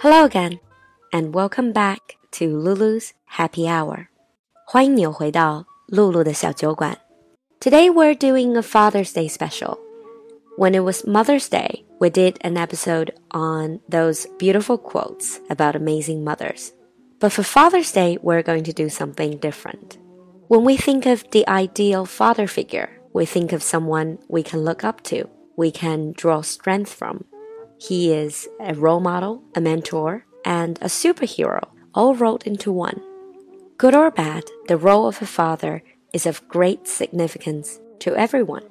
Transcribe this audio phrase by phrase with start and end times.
[0.00, 0.60] Hello again,
[1.12, 4.08] and welcome back to Lulu's Happy Hour.
[4.66, 6.98] 欢迎你又回到露露的小酒馆。
[7.60, 9.78] Today we're doing a Father's Day special.
[10.56, 16.22] When it was Mother's Day, we did an episode on those beautiful quotes about amazing
[16.22, 16.72] mothers.
[17.18, 19.98] But for Father's Day, we're going to do something different.
[20.48, 24.84] When we think of the ideal father figure, we think of someone we can look
[24.84, 27.24] up to, we can draw strength from.
[27.78, 31.60] He is a role model, a mentor, and a superhero,
[31.92, 33.00] all rolled into one.
[33.76, 38.62] Good or bad, the role of a father is of great significance to everyone.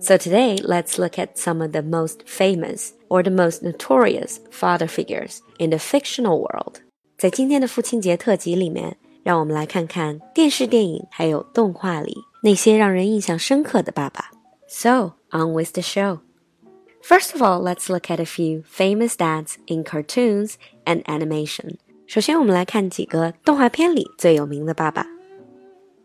[0.00, 4.86] So today, let's look at some of the most famous or the most notorious father
[4.86, 6.80] figures in the fictional world.
[7.16, 14.30] 在今天的父亲节特辑里面，让我们来看看电视、电影还有动画里那些让人印象深刻的爸爸。
[14.68, 16.20] So on with the show.
[17.02, 21.76] First of all, let's look at a few famous dads in cartoons and animation.
[22.06, 25.06] 首先，我们来看几个动画片里最有名的爸爸。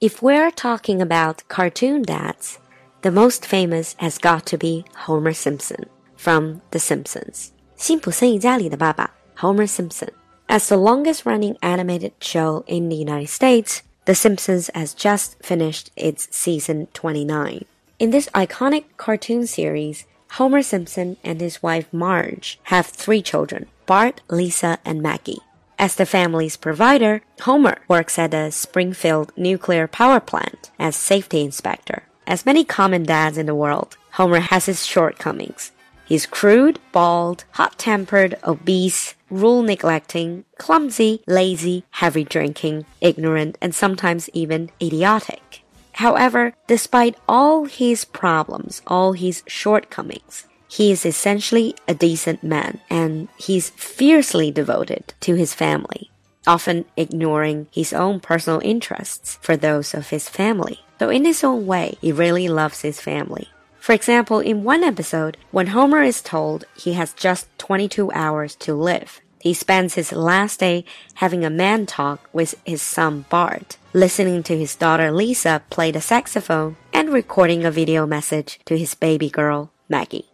[0.00, 2.56] If we're talking about cartoon dads,
[3.00, 5.86] the most famous has got to be Homer Simpson
[6.16, 7.48] from The Simpsons.
[7.76, 10.08] 辛普森一家里的爸爸 Homer Simpson.
[10.48, 15.88] As the longest running animated show in the United States, The Simpsons has just finished
[15.96, 17.64] its season 29.
[17.98, 20.04] In this iconic cartoon series,
[20.35, 25.41] Homer Simpson and his wife Marge have three children Bart, Lisa, and Maggie.
[25.77, 32.03] As the family's provider, Homer works at the Springfield nuclear power plant as safety inspector.
[32.25, 35.73] As many common dads in the world, Homer has his shortcomings.
[36.05, 44.29] He's crude, bald, hot tempered, obese, rule neglecting, clumsy, lazy, heavy drinking, ignorant, and sometimes
[44.33, 45.60] even idiotic.
[45.93, 53.27] However, despite all his problems, all his shortcomings, he is essentially a decent man and
[53.37, 56.09] he's fiercely devoted to his family,
[56.47, 60.79] often ignoring his own personal interests for those of his family.
[60.97, 63.49] Though in his own way, he really loves his family.
[63.79, 68.75] For example, in one episode, when Homer is told he has just 22 hours to
[68.75, 70.84] live, he spends his last day
[71.14, 76.00] having a man talk with his son Bart, listening to his daughter Lisa play the
[76.00, 80.26] saxophone, and recording a video message to his baby girl, Maggie.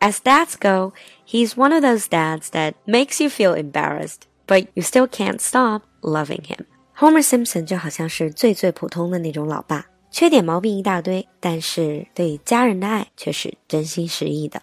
[0.00, 0.92] As dads go,
[1.24, 5.82] he's one of those dads that makes you feel embarrassed, but you still can't stop
[6.02, 6.66] loving him.
[6.98, 9.86] Homer Simpson 就好像是最最普通的那种老爸。
[10.10, 14.62] 缺点毛病一大堆，但是对家人的爱却是真心实意的。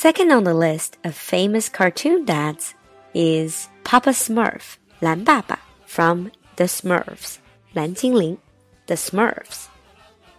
[0.00, 2.74] Second on the list of famous cartoon dads
[3.14, 5.58] is Papa Smurf, 蓝爸爸
[5.88, 7.38] from The Smurfs,
[7.72, 8.38] 蓝精灵
[8.86, 9.66] The Smurfs.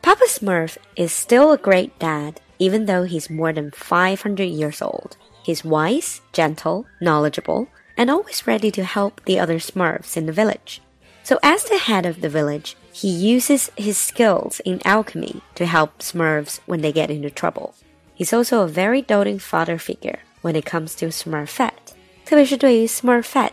[0.02, 5.18] Papa Smurf is still a great dad even though he's more than 500 years old.
[5.44, 7.68] He's wise, gentle, knowledgeable,
[7.98, 10.82] and always ready to help the other Smurfs in the village.
[11.24, 16.00] So as the head of the village, he uses his skills in alchemy to help
[16.00, 17.76] Smurfs when they get into trouble.
[18.18, 21.94] He's also a very doting father figure when it comes to Smurfette，
[22.26, 23.52] 特别是对于 Smurfette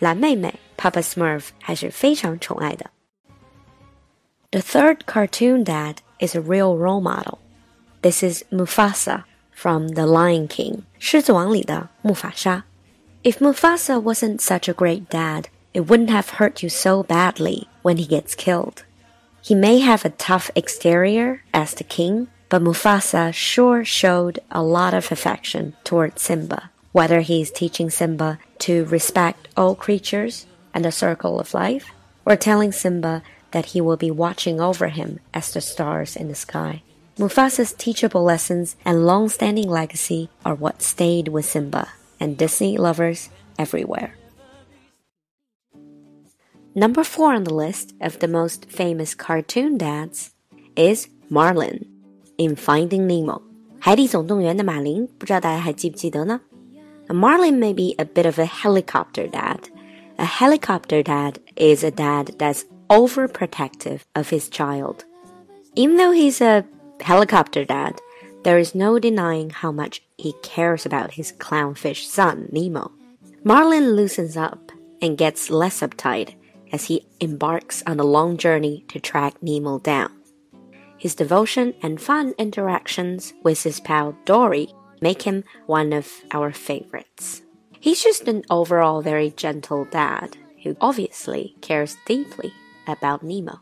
[0.00, 2.90] 蓝妹妹 Papa Smurf 还是非常宠爱的。
[4.50, 7.38] The third cartoon dad is a real role model.
[8.02, 12.64] This is Mufasa from The Lion King，狮子王里的木法沙。
[13.22, 18.06] If Mufasa wasn't such a great dad, it wouldn't have hurt you so badly when he
[18.06, 18.84] gets killed.
[19.42, 24.93] He may have a tough exterior as the king, but Mufasa sure showed a lot
[24.93, 31.39] of affection toward Simba, whether he's teaching Simba to respect all creatures and the circle
[31.39, 31.89] of life,
[32.27, 36.35] or telling Simba that he will be watching over him as the stars in the
[36.35, 36.83] sky.
[37.17, 44.13] Mufasa's teachable lessons and long-standing legacy are what stayed with Simba and Disney lovers everywhere.
[46.75, 50.35] Number four on the list of the most famous cartoon dads
[50.75, 51.92] is Marlin
[52.36, 53.42] in Finding Nemo.
[53.78, 56.40] 海底总动员的马林，不知道大家还记不记得呢？
[57.08, 59.58] Marlin may be a bit of a helicopter dad.
[60.16, 65.04] A helicopter dad is a dad that's overprotective of his child.
[65.74, 66.64] Even though he's a
[67.00, 67.94] helicopter dad,
[68.42, 72.90] there is no denying how much he cares about his clownfish son, Nemo.
[73.44, 76.34] Marlin loosens up and gets less uptight
[76.72, 80.10] as he embarks on a long journey to track Nemo down.
[81.02, 84.68] His devotion and fun interactions with his pal Dory
[85.00, 87.42] make him one of our favorites.
[87.78, 92.52] He's just an overall very gentle dad who obviously cares deeply
[92.88, 93.60] about Nemo.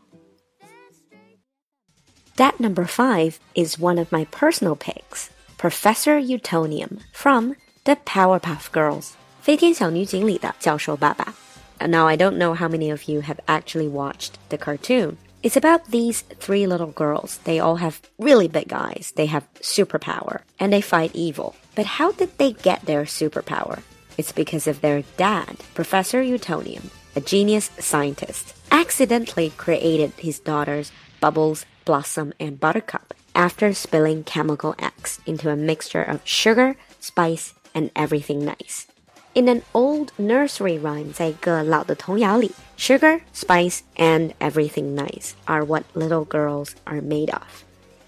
[2.35, 9.13] Dad number five is one of my personal picks, Professor Utonium from the Powerpuff Girls.
[9.41, 11.33] 飞天小女警里的教授爸爸。
[11.79, 15.17] Now I don't know how many of you have actually watched the cartoon.
[15.42, 17.38] it's about these three little girls.
[17.38, 19.12] They all have really big eyes.
[19.16, 21.56] They have superpower and they fight evil.
[21.74, 23.82] But how did they get their superpower?
[24.16, 31.66] It's because of their dad, Professor Utonium, a genius scientist, accidentally created his daughters Bubbles,
[31.84, 38.44] Blossom, and Buttercup after spilling chemical X into a mixture of sugar, spice, and everything
[38.44, 38.86] nice.
[39.33, 47.01] In an old nursery rhyme, 在一个老的童谣里，sugar, spice, and everything nice are what little girls are
[47.01, 47.43] made of.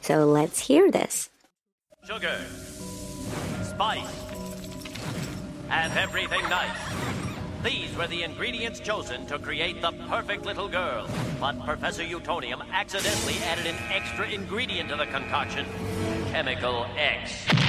[0.01, 1.29] So let's hear this.
[2.03, 2.39] Sugar,
[3.63, 4.09] spice,
[5.69, 6.75] and everything nice.
[7.63, 11.07] These were the ingredients chosen to create the perfect little girl.
[11.39, 15.67] But Professor Utonium accidentally added an extra ingredient to the concoction
[16.31, 17.62] chemical X.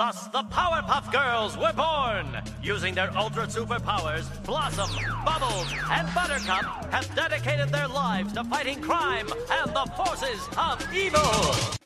[0.00, 2.26] Thus, the Powerpuff Girls were born.
[2.62, 4.88] Using their ultra superpowers, Blossom,
[5.26, 11.84] Bubbles, and Buttercup have dedicated their lives to fighting crime and the forces of evil.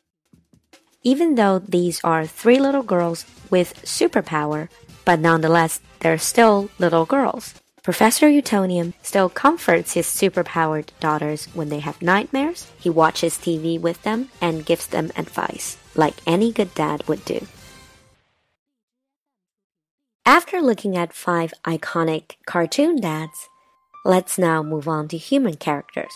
[1.03, 4.69] Even though these are three little girls with superpower,
[5.05, 7.55] but nonetheless, they're still little girls.
[7.83, 12.71] Professor Utonium still comforts his superpowered daughters when they have nightmares.
[12.79, 17.45] He watches TV with them and gives them advice, like any good dad would do.
[20.26, 23.50] After looking at five iconic cartoon dads,
[24.06, 26.14] let's now move on to human characters.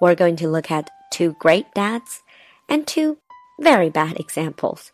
[0.00, 2.22] We're going to look at two great dads
[2.68, 3.18] and two
[3.60, 4.92] very bad examples.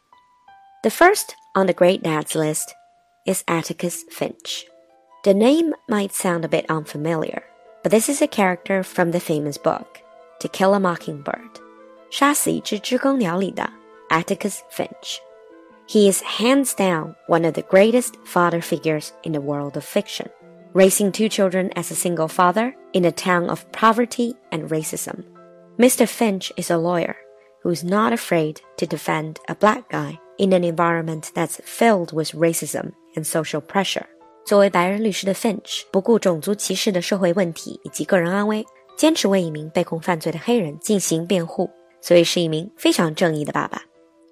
[0.82, 2.74] The first on the great dads list
[3.26, 4.66] is Atticus Finch.
[5.24, 7.42] The name might sound a bit unfamiliar,
[7.82, 10.02] but this is a character from the famous book,
[10.40, 11.60] To Kill a Mockingbird.
[12.10, 13.68] 杀死一只知更鸟里的
[14.10, 15.18] Atticus Finch.
[15.90, 20.28] He is hands down one of the greatest father figures in the world of fiction,
[20.72, 25.24] raising two children as a single father in a town of poverty and racism.
[25.78, 26.06] Mr.
[26.06, 27.14] Finch is a lawyer
[27.62, 32.34] who is not afraid to defend a black guy in an environment that's filled with
[32.34, 34.06] racism and social pressure.
[34.44, 38.64] 作为白人律师的 Finch，不顾种族歧视的社会问题以及个人安危，
[38.96, 43.82] 坚持为一名被控犯罪的黑人进行辩护，所以是一名非常正义的爸爸。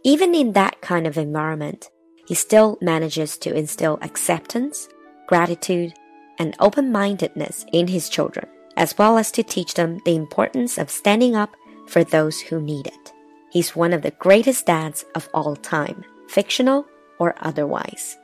[0.03, 1.89] Even in that kind of environment,
[2.27, 4.87] he still manages to instill acceptance,
[5.27, 5.93] gratitude,
[6.37, 8.47] and open mindedness in his children,
[8.77, 11.55] as well as to teach them the importance of standing up
[11.87, 13.13] for those who need it.
[13.51, 16.85] He's one of the greatest dads of all time, fictional
[17.19, 18.17] or otherwise.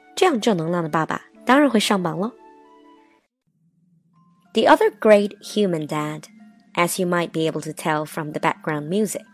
[4.54, 6.30] The other great human dad,
[6.78, 9.26] as you might be able to tell from the background music,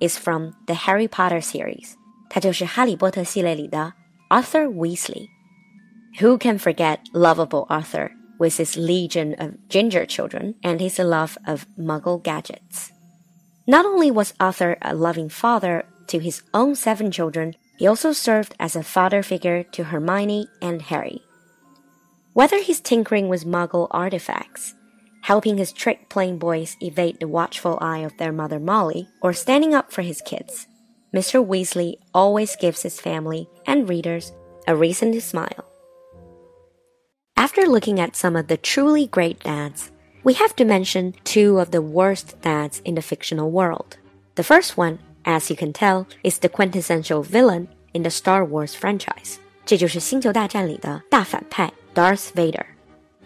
[0.00, 1.94] is from the Harry Potter series，
[2.28, 3.94] 他就是哈利波特系列里的
[4.28, 5.28] Arthur Weasley.
[6.20, 11.66] Who can forget lovable Arthur with his legion of ginger children and his love of
[11.78, 12.90] muggle gadgets?
[13.66, 18.54] Not only was Arthur a loving father to his own seven children, he also served
[18.58, 21.20] as a father figure to Hermione and Harry.
[22.32, 24.74] Whether he's tinkering with muggle artifacts,
[25.22, 29.74] helping his trick playing boys evade the watchful eye of their mother Molly, or standing
[29.74, 30.68] up for his kids.
[31.12, 31.44] Mr.
[31.44, 34.32] Weasley always gives his family and readers
[34.68, 35.64] a reason to smile.
[37.36, 39.90] After looking at some of the truly great dads,
[40.22, 43.96] we have to mention two of the worst dads in the fictional world.
[44.36, 48.74] The first one, as you can tell, is the quintessential villain in the Star Wars
[48.74, 49.38] franchise.
[49.64, 52.69] 这就是《星球大战》里的大反派 Darth Vader。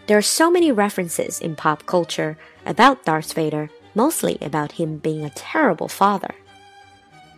[0.08, 5.26] There are so many references in pop culture about Darth Vader, mostly about him being
[5.26, 6.36] a terrible father.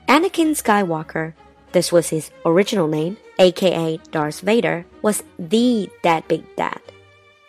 [0.07, 1.33] Anakin Skywalker,
[1.71, 6.81] this was his original name, aka Darth Vader, was the deadbeat dad.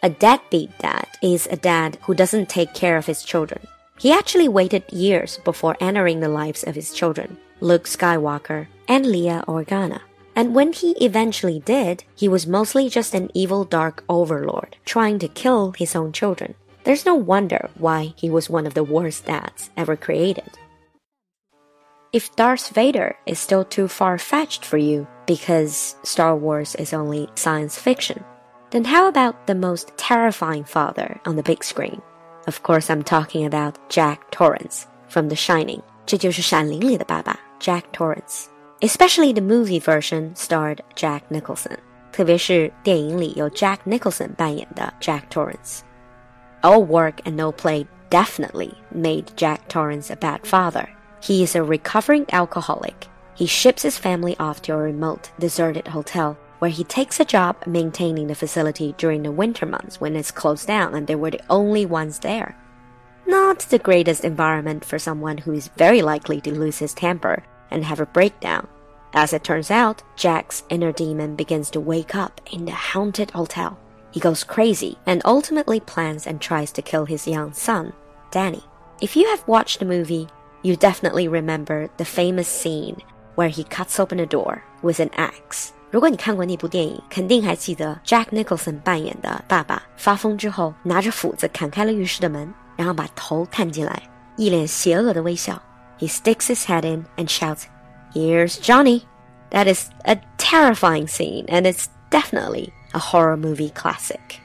[0.02, 3.66] A deadbeat dad is a dad who doesn't take care of his children.
[3.98, 9.44] He actually waited years before entering the lives of his children, Luke Skywalker and Leia
[9.46, 10.00] Organa.
[10.37, 15.27] And when he eventually did, he was mostly just an evil dark overlord trying to
[15.27, 16.55] kill his own children.
[16.83, 20.57] There's no wonder why he was one of the worst dads ever created.
[22.11, 27.27] If Darth Vader is still too far fetched for you because Star Wars is only
[27.35, 28.23] science fiction,
[28.71, 32.01] then how about the most terrifying father on the big screen?
[32.45, 35.81] Of course, I'm talking about Jack Torrance from The Shining.
[36.05, 38.47] 这就是《闪灵》里的爸爸 Jack Torrance。
[38.81, 41.77] Especially the movie version starred Jack Nicholson，
[42.11, 50.41] 特别是电影里有 Jack Nicholson 扮演的 Jack Torrance。All work and no play definitely made Jack Torrance a bad
[50.43, 50.87] father.
[51.21, 53.07] He is a recovering alcoholic.
[53.35, 57.55] he ships his family off to a remote, deserted hotel where he takes a job
[57.65, 61.41] maintaining the facility during the winter months when it's closed down and they were the
[61.49, 62.55] only ones there.
[63.25, 67.83] Not the greatest environment for someone who is very likely to lose his temper and
[67.83, 68.67] have a breakdown.
[69.13, 73.77] As it turns out, Jack's inner demon begins to wake up in the haunted hotel.
[74.11, 77.93] He goes crazy and ultimately plans and tries to kill his young son,
[78.31, 78.63] Danny.
[79.01, 80.27] If you have watched the movie,
[80.61, 82.97] you definitely remember the famous scene
[83.35, 85.71] where he cuts open a door with an axe.
[85.91, 94.01] 如果你看过那部电影，肯定还记得 Jack Nicholson 扮演的爸爸发疯之后，拿着斧子砍开了浴室的门，然后把头探进来，
[94.37, 95.61] 一脸邪恶的微笑。
[95.98, 97.68] He sticks his head in and shouts,
[98.14, 99.06] "Here's Johnny."
[99.50, 104.40] That is a terrifying scene, and it's definitely a horror movie classic.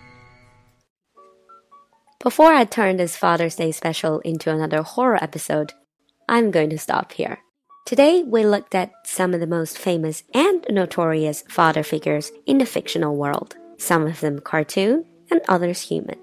[2.19, 5.73] Before I turn this Father's Day special into another horror episode,
[6.29, 7.39] I'm going to stop here.
[7.85, 12.65] Today, we looked at some of the most famous and notorious father figures in the
[12.65, 16.17] fictional world, some of them cartoon and others human.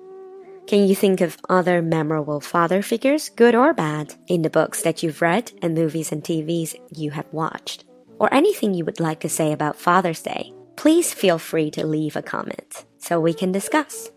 [0.69, 5.03] Can you think of other memorable father figures, good or bad, in the books that
[5.03, 7.81] you've read and movies and TVs you have watched?
[8.17, 10.53] Or anything you would like to say about Father's Day?
[10.75, 14.07] Please feel free to leave a comment so we can discuss.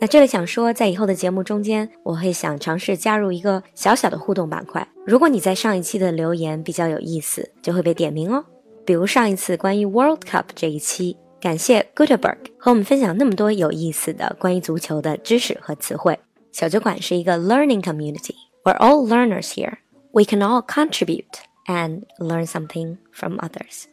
[0.00, 4.88] 那这里想说，在以后的节目中间，我会想尝试加入一个小小的互动板块。
[5.06, 8.42] 如果你在上一期的留言比较有意思，就会被点名哦。
[8.86, 16.18] 比如上一次关于 World Cup 这一期， 感谢 Gutenberg 和我们分享那么多有意思的关于足球的知识和词汇。
[16.52, 21.24] 小酒馆是一个 learning community，we're all learners here，we can all contribute
[21.66, 23.84] and learn something from others。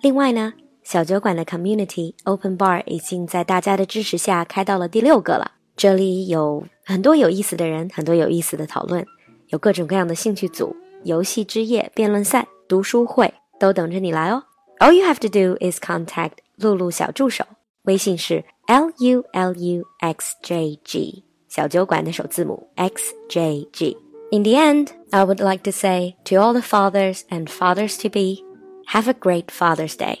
[0.00, 0.54] 另外呢。
[0.84, 5.52] 小酒馆的 Community Open Bar 已经在大家的支持下开到了第六个了。
[5.76, 9.06] 这里有很多有意思的人，很多有意思的讨论，
[9.46, 10.74] 有各种各样的兴趣组、
[11.04, 14.42] 游戏之夜、辩论赛、读书会，都等着你来哦。
[14.80, 17.44] All you have to do is contact 露露小助手，
[17.82, 25.62] 微信是 L U L U X J G，小酒馆的首字母 X J G。In the end, I would like
[25.64, 28.42] to say to all the fathers and fathers to be,
[28.86, 30.20] have a great Father's Day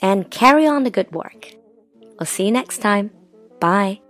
[0.00, 1.54] and carry on the good work.
[2.18, 3.10] We'll see you next time.
[3.60, 4.00] Bye.